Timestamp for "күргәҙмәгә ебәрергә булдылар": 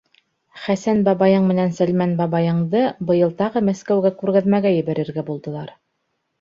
4.25-5.75